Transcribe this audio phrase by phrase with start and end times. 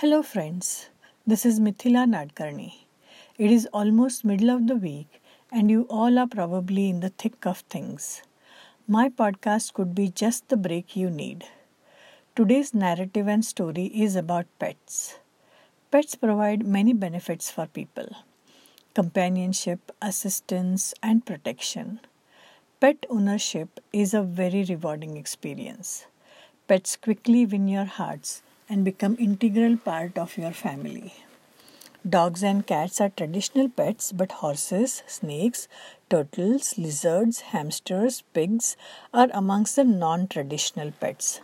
[0.00, 0.90] Hello, friends.
[1.26, 2.84] This is Mithila Nadkarni.
[3.36, 7.44] It is almost middle of the week, and you all are probably in the thick
[7.44, 8.22] of things.
[8.86, 11.46] My podcast could be just the break you need.
[12.36, 15.18] Today's narrative and story is about pets.
[15.90, 18.08] Pets provide many benefits for people
[18.94, 21.98] companionship, assistance, and protection.
[22.78, 26.06] Pet ownership is a very rewarding experience.
[26.68, 31.14] Pets quickly win your hearts and become integral part of your family.
[32.08, 35.68] Dogs and cats are traditional pets, but horses, snakes,
[36.10, 38.76] turtles, lizards, hamsters, pigs
[39.14, 41.40] are amongst the non traditional pets.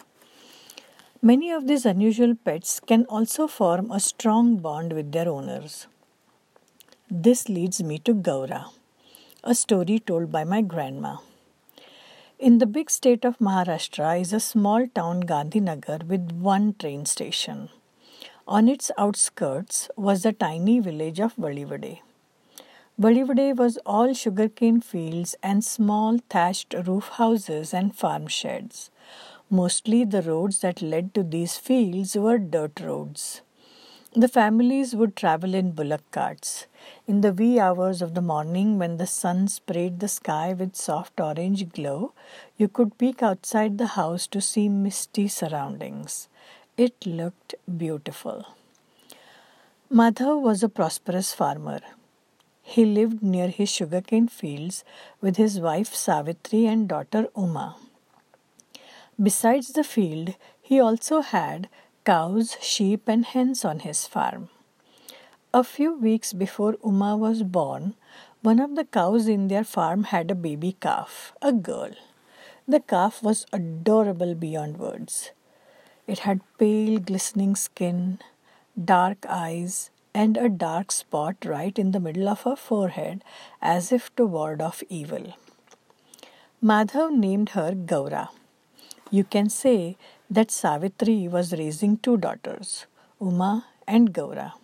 [1.20, 5.87] Many of these unusual pets can also form a strong bond with their owners.
[7.10, 8.66] This leads me to Gaura,
[9.43, 11.16] a story told by my grandma.
[12.38, 17.69] In the big state of Maharashtra is a small town Gandhinagar with one train station.
[18.48, 22.01] On its outskirts was the tiny village of Valivade.
[22.99, 28.91] Valivade was all sugarcane fields and small thatched roof houses and farm sheds.
[29.48, 33.43] Mostly the roads that led to these fields were dirt roads.
[34.13, 36.66] The families would travel in bullock carts.
[37.07, 41.21] In the wee hours of the morning, when the sun sprayed the sky with soft
[41.21, 42.13] orange glow,
[42.57, 46.29] you could peek outside the house to see misty surroundings.
[46.76, 48.46] It looked beautiful.
[49.91, 51.80] Madhav was a prosperous farmer.
[52.63, 54.85] He lived near his sugarcane fields
[55.21, 57.76] with his wife Savitri and daughter Uma.
[59.23, 61.69] Besides the field, he also had
[62.04, 64.48] cows, sheep, and hens on his farm.
[65.56, 67.94] A few weeks before Uma was born,
[68.43, 71.93] one of the cows in their farm had a baby calf, a girl.
[72.66, 75.31] The calf was adorable beyond words.
[76.09, 78.19] It had pale, glistening skin,
[78.84, 83.22] dark eyes, and a dark spot right in the middle of her forehead
[83.62, 85.34] as if to ward off evil.
[86.60, 88.31] Madhav named her Gaura.
[89.09, 89.97] You can say
[90.28, 92.87] that Savitri was raising two daughters,
[93.20, 94.54] Uma and Gaura.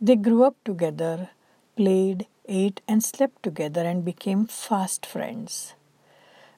[0.00, 1.30] They grew up together,
[1.76, 5.74] played, ate, and slept together and became fast friends.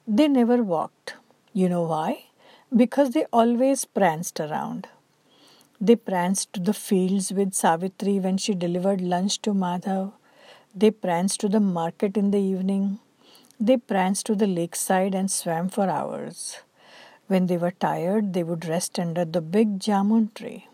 [0.07, 1.15] They never walked.
[1.53, 2.25] You know why?
[2.75, 4.87] Because they always pranced around.
[5.81, 10.13] They pranced to the fields with Savitri when she delivered lunch to Madhav.
[10.75, 12.99] They pranced to the market in the evening.
[13.59, 16.57] They pranced to the lakeside and swam for hours.
[17.27, 20.67] When they were tired, they would rest under the big jamun tree.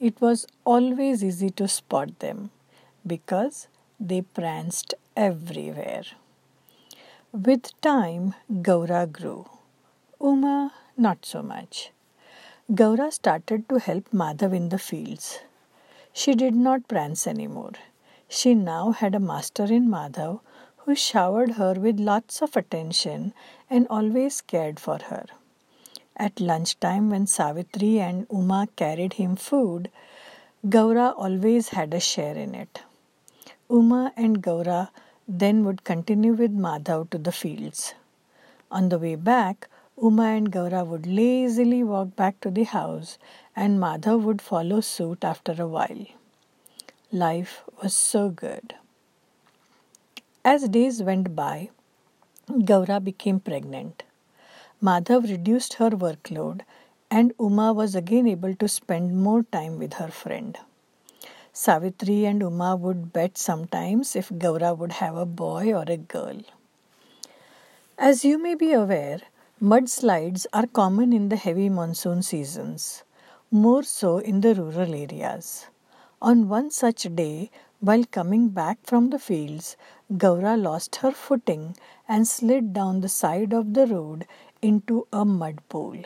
[0.00, 2.50] It was always easy to spot them
[3.04, 3.66] because
[3.98, 6.04] they pranced everywhere.
[7.32, 9.46] With time, Gaura grew.
[10.20, 11.90] Uma, not so much.
[12.70, 15.40] Gaura started to help Madhav in the fields.
[16.12, 17.72] She did not prance anymore.
[18.28, 20.38] She now had a master in Madhav
[20.76, 23.34] who showered her with lots of attention
[23.68, 25.26] and always cared for her.
[26.18, 29.88] At lunchtime, when Savitri and Uma carried him food,
[30.66, 32.82] Gaura always had a share in it.
[33.70, 34.90] Uma and Gaura
[35.28, 37.94] then would continue with Madhav to the fields.
[38.70, 39.68] On the way back,
[40.02, 43.18] Uma and Gaura would lazily walk back to the house,
[43.54, 46.06] and Madhav would follow suit after a while.
[47.12, 48.74] Life was so good.
[50.44, 51.70] As days went by,
[52.48, 54.02] Gaura became pregnant.
[54.80, 56.60] Madhav reduced her workload,
[57.10, 60.56] and Uma was again able to spend more time with her friend.
[61.52, 66.42] Savitri and Uma would bet sometimes if Gaura would have a boy or a girl.
[67.98, 69.20] As you may be aware,
[69.60, 73.02] mudslides are common in the heavy monsoon seasons,
[73.50, 75.66] more so in the rural areas.
[76.22, 77.50] On one such day,
[77.80, 79.76] while coming back from the fields,
[80.12, 81.76] Gaura lost her footing
[82.08, 84.26] and slid down the side of the road
[84.60, 85.96] into a mud pool.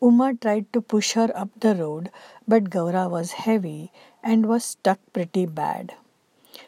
[0.00, 2.10] Uma tried to push her up the road,
[2.46, 3.90] but Gaura was heavy
[4.22, 5.94] and was stuck pretty bad.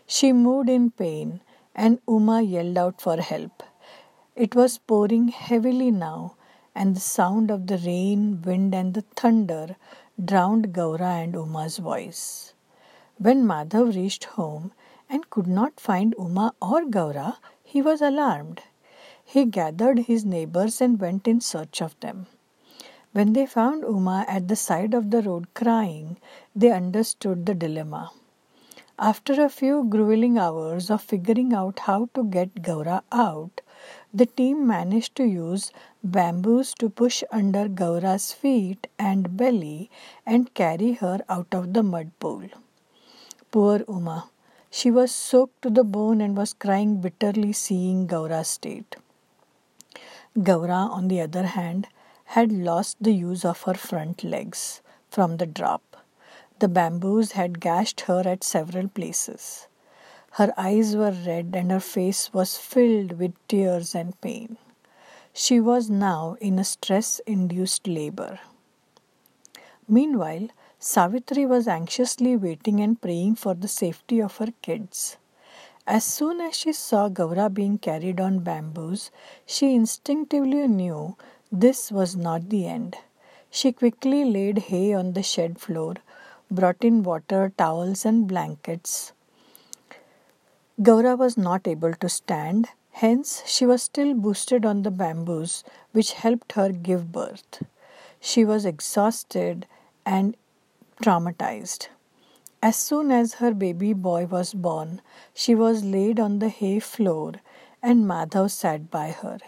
[0.06, 1.40] She moved in pain,
[1.74, 3.62] and Uma yelled out for help.
[4.34, 6.34] It was pouring heavily now,
[6.74, 9.76] and the sound of the rain, wind, and the thunder
[10.22, 12.52] drowned Gaura and Uma's voice.
[13.18, 14.72] When Madhav reached home
[15.08, 18.62] and could not find Uma or Gaura, he was alarmed.
[19.24, 22.26] He gathered his neighbors and went in search of them.
[23.12, 26.16] When they found Uma at the side of the road crying,
[26.56, 28.10] they understood the dilemma.
[28.98, 33.60] After a few grueling hours of figuring out how to get Gaura out,
[34.14, 35.72] the team managed to use
[36.02, 39.90] bamboos to push under Gaura's feet and belly
[40.24, 42.48] and carry her out of the mud pool.
[43.52, 44.30] Poor Uma.
[44.70, 48.96] She was soaked to the bone and was crying bitterly seeing Gaura's state.
[50.38, 51.88] Gaura, on the other hand,
[52.36, 55.98] had lost the use of her front legs from the drop.
[56.60, 59.66] The bamboos had gashed her at several places.
[60.30, 64.56] Her eyes were red and her face was filled with tears and pain.
[65.34, 68.40] She was now in a stress induced labor.
[69.86, 70.48] Meanwhile,
[70.84, 75.16] Savitri was anxiously waiting and praying for the safety of her kids.
[75.86, 79.10] As soon as she saw Gaura being carried on bamboos,
[79.46, 81.16] she instinctively knew
[81.52, 82.96] this was not the end.
[83.50, 85.94] She quickly laid hay on the shed floor,
[86.50, 89.12] brought in water, towels, and blankets,
[90.80, 96.12] Gaura was not able to stand, hence, she was still boosted on the bamboos, which
[96.14, 97.62] helped her give birth.
[98.20, 99.66] She was exhausted
[100.04, 100.36] and
[101.02, 101.88] traumatized.
[102.62, 105.00] As soon as her baby boy was born,
[105.34, 107.32] she was laid on the hay floor
[107.82, 109.38] and Madhav sat by her.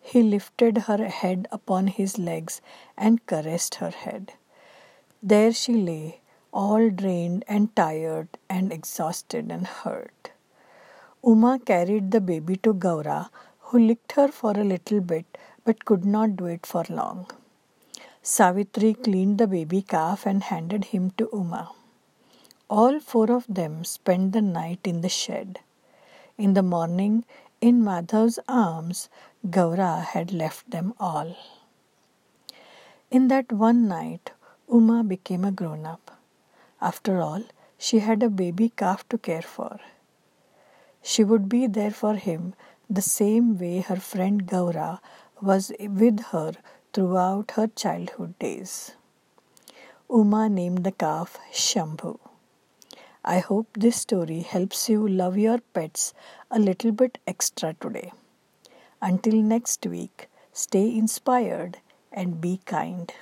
[0.00, 2.60] He lifted her head upon his legs
[2.96, 4.34] and caressed her head.
[5.22, 6.20] There she lay,
[6.52, 10.30] all drained and tired and exhausted and hurt.
[11.24, 13.30] Uma carried the baby to Gaura,
[13.66, 17.26] who licked her for a little bit but could not do it for long.
[18.24, 21.72] Savitri cleaned the baby calf and handed him to Uma.
[22.70, 25.58] All four of them spent the night in the shed.
[26.38, 27.24] In the morning,
[27.60, 29.08] in Madhav's arms,
[29.50, 31.34] Gaura had left them all.
[33.10, 34.30] In that one night,
[34.72, 36.16] Uma became a grown up.
[36.80, 37.42] After all,
[37.76, 39.80] she had a baby calf to care for.
[41.02, 42.54] She would be there for him
[42.88, 45.00] the same way her friend Gaura
[45.40, 46.52] was with her
[46.92, 48.92] throughout her childhood days.
[50.10, 52.18] Uma named the calf Shambhu.
[53.24, 56.12] I hope this story helps you love your pets
[56.50, 58.12] a little bit extra today.
[59.00, 61.78] Until next week, stay inspired
[62.12, 63.12] and be kind.